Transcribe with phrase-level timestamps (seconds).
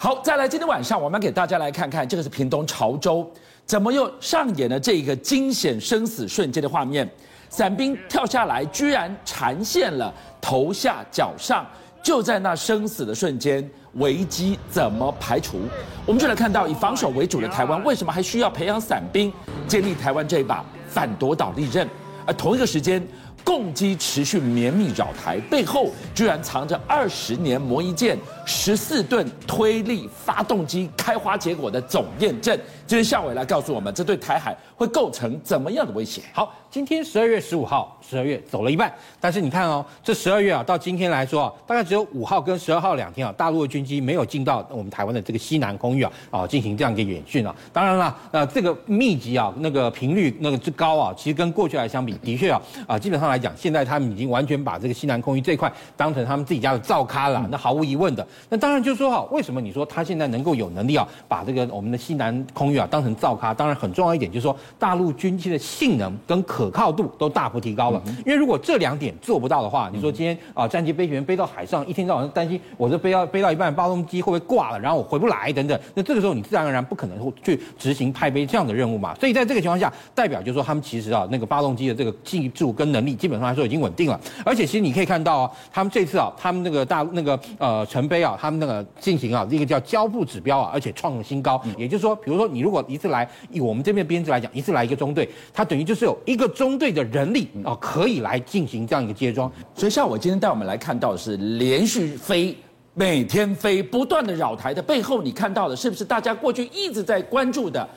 [0.00, 3.28] 好，再来，今天晚上我们给大家来看看，这个是屏东潮州，
[3.66, 7.08] 怎么又上演了这个惊险生死瞬间的画面？
[7.48, 11.66] 伞兵跳下来，居然缠线了头下脚上，
[12.00, 15.58] 就在那生死的瞬间，危机怎么排除？
[16.06, 19.32] 我们就来看到，以防守为主的台湾，为什么还需要培养伞兵，
[19.66, 21.88] 建立台湾这一把反夺岛利刃？
[22.24, 23.04] 而同一个时间，
[23.44, 32.58] 共机持续绵密扰台，背后居然藏着二十年磨一剑、十四吨推力发动机开花结果的总验证。
[32.88, 36.22] 今天夏伟来告诉我们，这对台海会构成怎么样的威胁？
[36.32, 47.54] 好，今天十二月十五号，十二月走了一半，但是你看哦，这十二月啊，到今天来说啊，大概只有五号跟十二号两天啊，大陆的军机没有进到我们台湾的这个西南空域啊，啊，进行这样一个演训啊。
[47.74, 58.26] 当然了，呃，这个密集啊，那个频率那个之高啊，其实跟过去来相比，的确啊，啊，基本上来讲，现在他们已经完全把这个西南空域这块当成他们自己家的灶咖了，那毫无疑问的。
[58.48, 63.52] 那当然就是说哈，为什么你说他现在能够有能力啊，把这个我们的西南空域啊当成造咖？
[63.52, 68.00] 当然很重要一点就是说，大陆军机的性能跟可靠度都大幅提高了。
[68.24, 79.14] 因为如果这两点做不到的话，你说今天啊战机飞行员飞到海上，一天到晚担心我这飞到飞到一半，发动机会不会挂了，然后我回不来等等，那这个时候你自然而然不可能去执行派飞这样的任务嘛。
[79.14, 84.20] 所以在这个情况下，代表就是说他们其实啊那个发动机的这个技术跟能力基本上来说已经稳定了。
[84.44, 91.58] 而且其实你可以看到啊，他们这次啊，他们那个大那个呃成飞啊，他们那个进行啊一个叫交付指标啊，而且创了新高。
[91.78, 99.50] 也就是说，比如说你如果一次来以我们这边编制来讲，一次来一个中队，它等于就是有一个中队的人力啊，可以来进行这样一个接装。
[99.74, 102.54] 所以像我今天带我们来看到的是连续飞，
[102.92, 107.88] 每天飞，不断的扰台的背后，你看到的是不是大家过去一直在关注的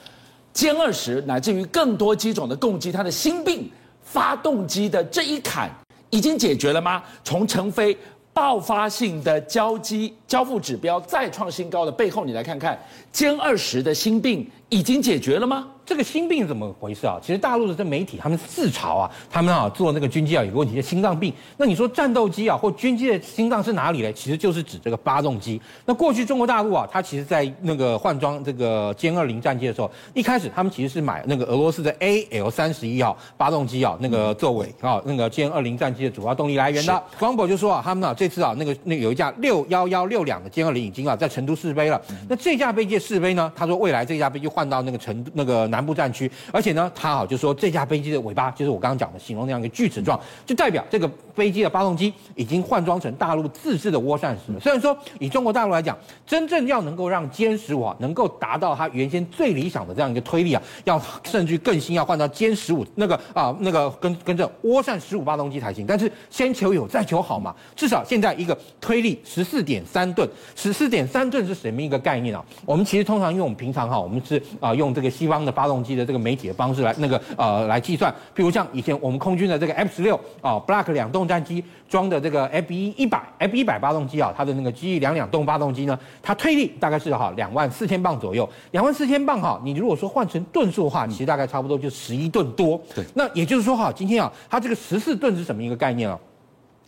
[0.54, 3.70] 歼二十乃至于更多机种的共机，它的心病
[4.02, 5.70] 发动机的这一坎？
[6.12, 7.04] 已经解决了吗？
[7.26, 7.98] 从成飞
[8.34, 12.80] 爆发性的交机交付指标再创新高的背后，你来看看
[13.14, 15.68] 歼二十的心病已经解决了吗？
[15.92, 17.20] 这个心病怎么回事啊？
[17.22, 21.34] 其实大陆的这媒体他们自嘲啊，他们啊做那个军机啊有个问题叫心脏病。
[21.58, 24.14] 那你说战斗机啊或军机的心脏是哪里嘞？
[24.14, 25.62] 其实就是指这个发动机。
[25.84, 37.04] 那过去中国大陆啊，它其实在那个换装这个歼二零战机的时候，一开始他们其实是买那个俄罗斯的 AL 三十一号发动机啊，那个作为啊那个歼二零战机的主要动力来源的。
[37.20, 42.02] 光博就说啊，他们啊这次啊那个那有一架六幺幺六两的歼二零已经啊在成都试飞了。
[42.30, 45.81] 那这架飞机的试飞呢，他说未来这架飞机换到那个成都那个南。
[45.82, 54.60] 南部战区，而且呢，他好就说这架飞机的尾巴就是我刚刚讲的形容那样一个锯齿状，就代表这个飞机的发动机已经换装成大陆自制的涡扇式了。
[54.60, 55.98] 虽然说以中国大陆来讲，
[56.28, 65.88] 真正要能够让歼十五啊能够达到它原先最理想的这样一个推力啊，要甚至更新要换到歼十五那个啊那个跟跟着涡扇十五发动机才行。
[65.88, 72.46] 但是先求有再求好嘛，至少现在一个推力十四点三吨，十四点三吨是什么一个概念啊？
[72.66, 92.82] 我们其实通常因为我们平常哈，我们是啊用这个西方的发动动机的这个媒体的方式来那个呃来计算，譬如像以前我们空军的这个 F 十六啊 Block 两动战机装的这个 F 一一百 F 一百发动机啊，它的那个机翼两两动发动机呢，它推力大概是哈两万四千磅左右，两万四千磅哈，你如果说换成吨数的话，其实大概差不多就十一吨多。
[92.94, 96.20] 对，那也就是说哈，今天啊，它这个十四吨是什么一个概念啊？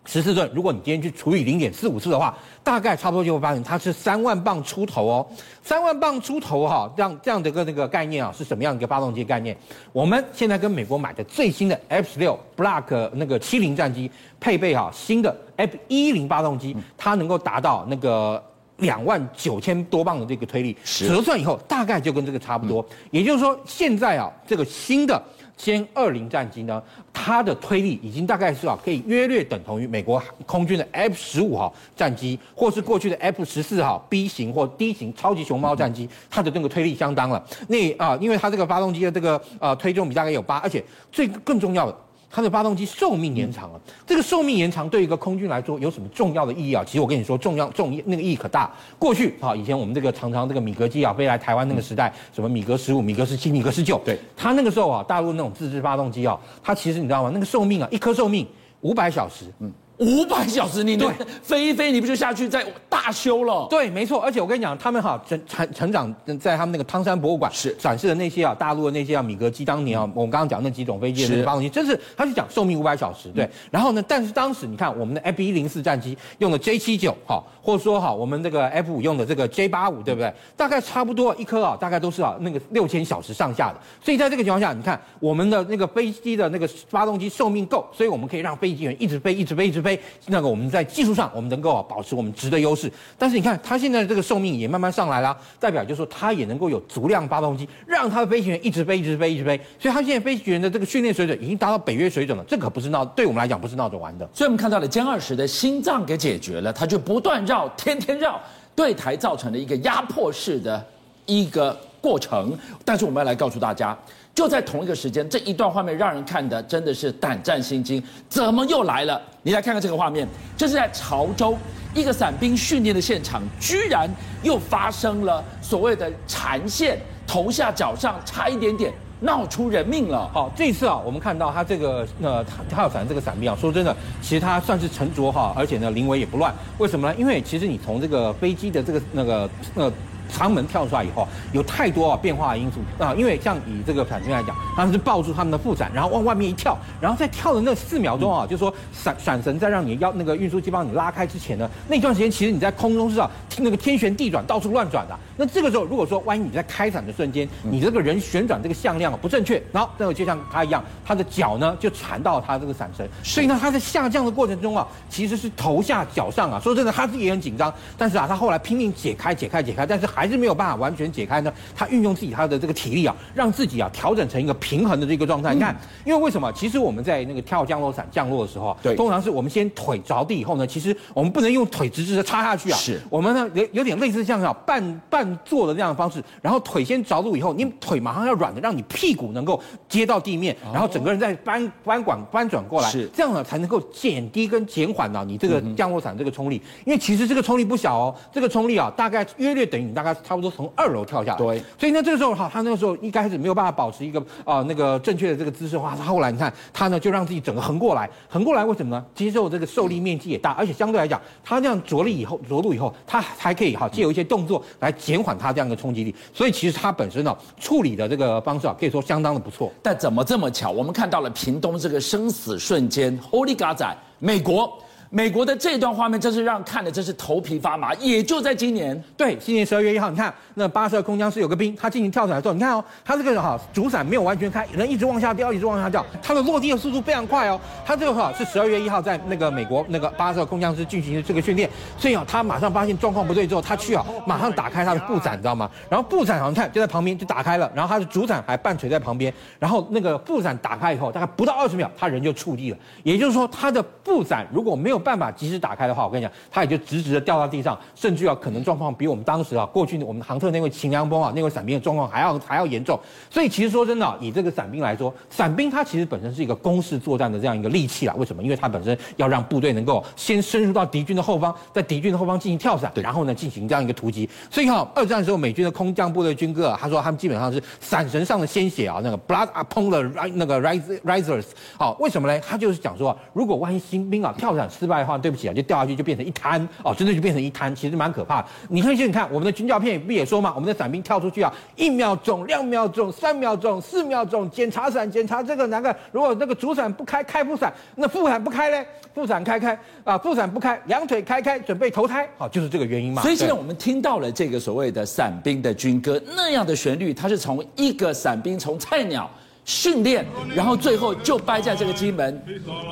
[0.05, 5.25] 十四吨，如果你今天去除以零点四五次的话，大概差不多就会发现它是三万磅出头哦。
[5.63, 9.57] 三万磅出头哈，这样这样的一个那个概念啊，是什么样一个发动机概念？
[9.93, 14.11] 我们现在跟美国买的最新的 F 十六 Block 那个七零战机，
[14.41, 18.43] 配备哈新的 F 一零发动机，它能够达到那个
[18.77, 22.85] 两万九千多磅的这个推力，折算以后大概就跟这个差不多。
[23.11, 25.21] 也就是说，现在啊这个新的。
[25.55, 26.81] 歼二零战机呢，
[27.13, 37.41] 它的推力已经大概是啊，可以约略等同于美国空军的 F 十五号战机，或是过去的 F 十四号 B 型或 D 型超级熊猫战机，它的这个推力相当了。
[37.67, 41.95] 那啊，因为它这个发动机的这个呃推重比大概有八，而且最更重要的。
[42.35, 46.83] 它的发动机寿命延长了，这个寿命延长对一个空军来说有什么重要的意义啊？
[46.83, 48.71] 其实我跟你说，重要重那个意义可大。
[48.97, 57.29] 过去啊，以前我们这个常常这个米格机啊飞来台湾那个时代，什么米格十五、米格十七、米格十九，对，它那个时候啊，大陆那种自制发动机啊，它其实你知道吗？
[57.31, 58.47] 那个寿命啊，一颗寿命
[58.81, 59.71] 五百小时，嗯。
[60.03, 60.99] 五百小时，你
[61.41, 63.65] 飞一飞，你不就下去再大修了？
[63.69, 64.19] 对，没错。
[64.21, 73.29] 而且我跟你讲，他们哈成成成长在他们那个汤山博物馆是展示的那些啊，大陆的那些啊米格机当年啊，我们刚刚讲那几种飞机的发动机，真是他是讲寿命五百小时。
[73.29, 80.33] 对，然后呢，但是当时你看我们的 F 一零四战机用的 J 七九哈，或者说哈我们这个 F 五用的这个 J 八五，对不对？
[80.57, 83.79] 大概差不多一颗啊，大概都是啊那个六千小时上下的。
[84.03, 89.92] 所以在这个情况下，你看我们的那个飞机的那个发动机寿命够，所以我们可以让飞行员一直飞，一直飞，一直飞。
[89.95, 92.91] 非那个我们在技术上我们能够保持我们值的优势。
[93.17, 99.59] 但是你看它现在的这个寿命也慢慢上来了，代表就是说它也能够有足量发动机，让它的飞行员一直飞，一直飞，一直飞。
[99.79, 104.27] 所以它现在飞行员的这个训练水准已经达到北约水准了，这可不是闹，对我们来讲不是闹着玩的。
[104.33, 108.39] 所以我们看到了歼二十的心脏给解决了，它就不断绕，天天绕，
[108.75, 110.85] 对台造成了一个压迫式的
[111.25, 112.55] 一个过程。
[112.83, 113.97] 但是我们要来告诉大家。
[114.35, 118.01] 就在同一个时间，这一段画面让人看的真的是胆战心惊。
[118.27, 119.21] 怎么又来了？
[119.43, 120.27] 你来看看这个画面，
[120.57, 121.55] 这是在潮州
[121.93, 124.09] 一个伞兵训练的现场，居然
[124.41, 130.27] 又发生了所谓的缠线，头下脚上差一点点闹出人命了。
[130.33, 136.51] 好，这次啊，我们看到他这个呃，他跳伞这个伞兵啊，说真的，其实他算是沉着哈，而且呢，临危也不乱。
[136.79, 137.15] 为什么呢？
[137.19, 139.93] 因为其实你从这个飞机的这个那个呃。
[140.29, 153.29] 舱门跳出来以后，有太多啊变化的因素啊，因为像以这个反军来讲，他们是抱住他们的副伞，然后往外面一跳，然后在跳的那四秒钟啊，就是说闪闪绳在让你要那个运输机帮你拉开之前呢，那段时间其实你在空中是啊
[153.61, 155.15] 那个天旋地转，到处乱转的。
[155.37, 170.23] 那这个时候如果说万一你在开伞的瞬间，你这个人旋转这个向量不正确，然后那个就像他一样，他的脚呢就缠到他这个伞绳，所以呢他在下降的过程中啊，其实是头下脚上啊，说真的他自己也很紧张，但是啊他后来拼命解开解开解开，但是还。
[170.23, 171.51] 还是没有办法完全解开呢。
[171.75, 175.53] 他运用自己他的这个体力啊，让自己啊调整成一个平衡的这个状态。
[175.53, 176.49] 你看，因为为什么？
[176.53, 182.77] 其实我们在那个跳降落伞降落的时候，对，通常是我们先腿着地以后呢，其实我们不能用腿直直的插下去啊。
[182.77, 196.61] 是，我们呢有有点类似像啊半半坐的这样的方式，然后腿先着陆以后，你腿马上要软的，让你屁股能够接到地面，然后整个人再翻翻滚翻转过来，是这样呢才能够减低跟减缓啊你这个降落伞这个冲力。
[196.85, 200.13] 因为其实这个冲力不小哦，这个冲力啊大概约略等于你大概。
[200.23, 209.03] 差不多从二楼跳下来，对，所以呢，这个时候哈，他那个时候一开始没有办法保持一个啊、呃、那个正确的这个姿势的话，他后来你看他呢就让自己整个横过来，横过来为什么呢？
[209.13, 219.71] 接受这个受力面积也大，而且相对来讲，他这样着力以后着陆以后，他还可以哈借由一些动作来减缓它这样的冲击力，所以其实它本身呢处理的这个方式啊，可以说相当的不错。
[219.81, 220.71] 但怎么这么巧？
[220.71, 224.77] 我们看到了屏东这个生死瞬间，Holy God 仔，美国。
[225.15, 227.93] 美国的这段画面真是让看的真是头皮发麻。
[227.99, 237.61] 也就在今年，对，今年十二月一号，你看那八十二空降师有个兵，他进行跳伞的时候，你看哦，他这个哈主伞没有完全开，人一直往下掉，一直往下掉，他的落地的速度非常快哦。
[237.85, 245.69] 他这个哈是十二月一号在那个美国那个八十二空降师进行的这个训练，所以啊，他马上发现状况不对之后，他去啊马上打开他的副伞，你知道吗？
[245.91, 252.77] 然后副伞好像看就在旁边就打开了，然后他的主伞还半垂在旁边，然后那个副伞打开以后，大概不到二十秒，他人就触地了。
[253.03, 255.83] 也就是说，他的副伞如果没有办法及时打开。
[255.83, 262.97] 的话，我跟你讲，他也就直直的掉到地上，甚至要可能状况比我们当时啊，过去我们航特那位秦良峰啊，那位伞兵的状况还要还要严重。
[263.29, 268.13] 所以其实说真的，以这个伞兵来说，伞兵他其实本身是一个攻势作战的这样一个利器啦。
[268.17, 268.41] 为什么？
[268.41, 274.29] 因为他本身要让部队能够先深入到敌军的后方，在敌军的后方进行跳伞，然后呢进行这样一个突击。
[274.49, 281.45] 所以哈，二战的时候美军的空降部队军歌啊，他说他们基本上是伞绳上的鲜血啊，那个 blood upon the 那个 risers。
[281.77, 282.39] 好，为什么呢？
[282.47, 285.63] 他就是讲说，如果万一新兵啊跳伞失败的话，对不起啊，就。
[285.63, 288.47] 掉下去就变成一滩哦，真的就变成一滩，其实蛮可怕的。
[288.67, 303.21] 你看，现在你看我们的军教片不也说嘛，我们的伞兵跳出去啊，一秒钟、两秒钟、三秒钟、四秒钟，检查伞，检查这个哪个，如果那个主伞不开，开副伞，那副伞不开嘞，副伞开开啊，副伞不开，两腿开开，准备投胎，好，就是这个原因嘛。
[303.21, 309.31] 所以现在我们听到了这个所谓的伞兵的军歌那样的旋律，它是从一个伞兵从菜鸟。
[309.65, 312.41] 训练，然后最后就掰在这个机门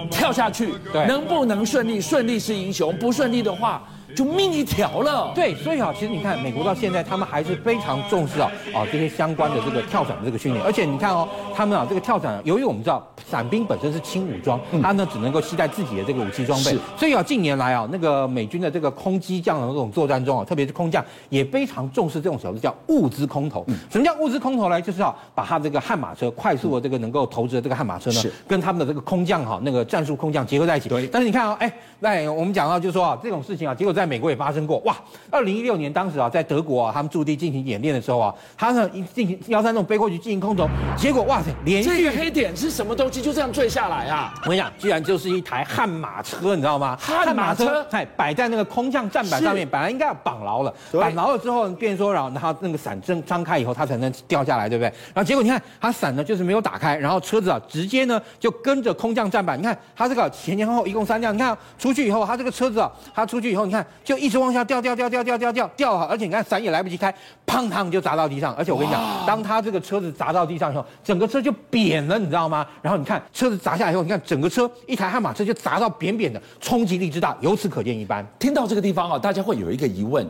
[0.10, 0.74] 跳下去，
[1.08, 2.00] 能不能顺利？
[2.00, 3.84] 顺利是英雄，不顺利的话。
[4.16, 5.32] 就命一条了。
[5.34, 10.64] 对，所以啊，其实你看，美国到现在他们还是非常重视啊啊这些相关的这个跳伞的这个训练。
[10.66, 16.78] 而且你看哦，他们啊这个跳伞，由于我们知道伞兵本身是轻武装，他呢只能够携带自己的这个武器装备。
[16.98, 23.66] 所以啊，近年来啊，那个美军的这个空机降的这种作战中啊，特别是空降也非常重视这种小子叫物资空投。
[23.90, 24.82] 什么叫物资空投呢？
[24.82, 30.90] 就是啊，把他这个悍马车快速的这个能够投掷的这个悍马车呢，跟他们的这个空降哈那个战术空降结合在一起。
[30.90, 31.08] 对。
[31.08, 34.01] 但是你看啊，哎，那我们讲到就是说啊，这种事情啊，结果在。
[34.02, 34.98] 在美国也发生过哇！
[35.30, 40.68] 二零一六年当时啊，在德国啊，他们驻地进行演练的时候啊，他呢一进行幺三零飞过去进行空投，
[40.98, 44.34] 结果哇塞，连续这个黑点是什么东西就这样坠下来啊！
[44.42, 46.98] 我跟你讲，居然就是一台悍马车，你知道吗？
[47.00, 54.88] 悍马车哎，摆在那个空降站板上面，本来应该要绑牢了，绑牢了之后，变成说然后然后那个伞张张开以后，它才能掉下来，对不对？
[55.14, 63.86] 然后结果你看，它伞呢就是没有打开，然后车子啊直接呢就跟着空降站板，你看它这个前前后后一共三辆，你看出去以后，它这个车子啊，它出去以后，你看。
[64.04, 67.14] 就一直往下掉掉掉掉掉掉掉掉好，而且你看伞也来不及开，
[67.46, 68.54] 砰砰就砸到地上。
[68.56, 72.66] 而且我跟你讲，当他这个车子砸到地上以后，整个车就扁了，你知道吗？
[72.82, 78.26] 然后你看车子砸下来以后，你看整个车一台悍马车就砸到扁扁的，冲击力之大，由此可见一斑。
[78.40, 80.28] 听到这个地方啊，大家会有一个疑问：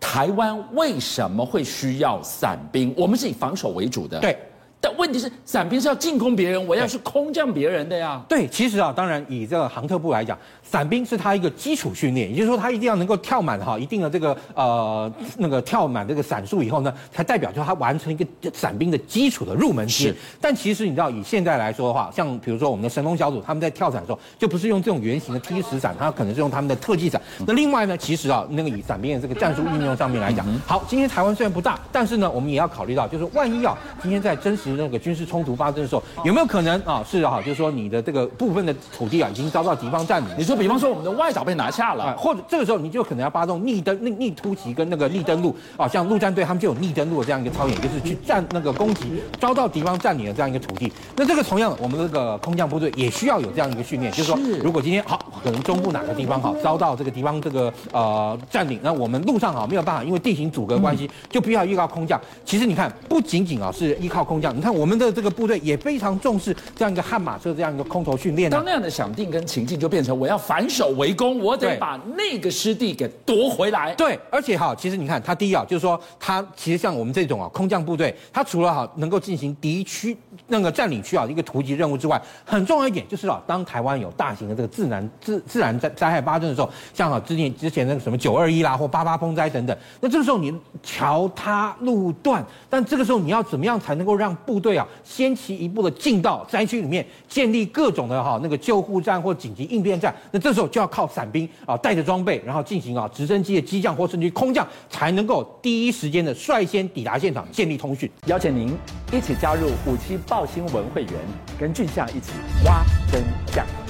[0.00, 2.92] 台湾为什么会需要伞兵？
[2.96, 4.18] 我们是以防守为主的。
[4.20, 4.36] 对。
[4.82, 8.20] 但问题是，伞兵是要进攻别人，我要去空降别人的呀。
[8.28, 20.06] 对，其实啊，当然以这个航特部来讲，伞兵是他一个基础训练，也就是说，他一定要能够跳满哈一定的这个呃那个跳满这个伞数以后呢，才代表就他完成一个伞兵的基础的入门期。
[20.08, 20.16] 是。
[20.40, 27.22] 但其实你知道，以现在来说的话，像比如说我们的神龙小组，他们在跳伞的时候，就不是用这种圆形的踢石伞，他可能是用他们的特技伞。
[27.46, 35.52] 那另外呢，其实啊，那个以伞兵的这个战术运用上面来讲，好，今天台湾虽然不大，但是呢，我们也要考虑到，就是万一啊，今天在真实那个军事冲突。
[35.54, 37.04] 发生的时候有没有可能啊？
[37.06, 40.28] 是哈，就是说你的这个部分的土地啊，已经遭到敌方占领。
[40.38, 50.90] 你说，比方说我们的外岛被拿下了，或者这个时候你就可能要发动逆登、逆逆突袭跟那个逆登陆啊，像陆战队他们就有逆登陆的这样一个操演，就是去占那个攻击遭到敌方占领的这样一个土地。
[51.16, 62.18] 那这个同样，我们这个空降部队也需要有这样一个训练，就是说，如果今天好，可能中部哪个地方好遭到这个敌方这个呃占领，那我们陆上好没有办法，因为地形阻隔关系，就必须要依靠空降。
[62.46, 66.12] 其实你看，不仅仅啊是依靠空降，你看我们的这个部队也非常。
[66.22, 73.92] 重视这样一个悍马车这样一个空投训练，当那样的想定跟情境就变成我要反守为攻，我得把那个失地给夺回来。
[73.94, 80.16] 对，而且哈，其实你看他第一啊，就是说他其实像我们这种啊空降部队，他除了哈能够进行敌区
[80.46, 108.10] 那个占领区啊一个突击任务之外，很重要一点就是啊，当台湾有大型的这个自然自自然灾灾害发生的时候，像啊之前之前那个什么九二一啦或八八风灾等等，那这个时候你桥塌路断，但这个时候你要怎么样才能够让部部队啊先期一步的进到灾区里面，建立各种的哈那个救护站或紧急应变站，那这时候就要靠伞兵啊带着装备，然后进行啊直升机的机降或甚至空降，才能够第一时间的率先抵达现场，建立通讯。
[108.26, 108.76] 邀请您
[109.10, 111.12] 一起加入五七报新闻会员，
[111.58, 112.32] 跟俊相一起
[112.66, 113.22] 挖真
[113.54, 113.81] 相。